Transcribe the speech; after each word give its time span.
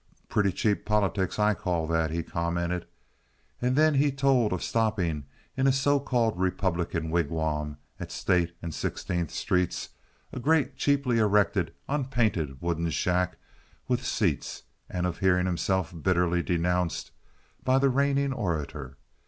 "Pretty 0.29 0.51
cheap 0.51 0.83
politics, 0.83 1.37
I 1.37 1.53
call 1.53 1.85
that," 1.85 2.09
he 2.09 2.23
commented. 2.23 2.87
And 3.61 3.75
then 3.75 3.93
he 3.93 4.11
told 4.11 4.51
of 4.51 4.63
stopping 4.63 5.25
in 5.55 5.67
a 5.67 5.71
so 5.71 5.99
called 5.99 6.39
Republican 6.39 7.11
wigwam 7.11 7.77
at 7.99 8.11
State 8.11 8.55
and 8.63 8.73
Sixteenth 8.73 9.29
streets—a 9.29 10.39
great, 10.39 10.75
cheaply 10.75 11.19
erected, 11.19 11.75
unpainted 11.87 12.63
wooden 12.63 12.89
shack 12.89 13.37
with 13.87 14.03
seats, 14.03 14.63
and 14.89 15.05
of 15.05 15.19
hearing 15.19 15.45
himself 15.45 15.93
bitterly 15.95 16.41
denounced 16.41 17.11
by 17.63 17.77
the 17.77 17.89
reigning 17.89 18.33
orator. 18.33 18.97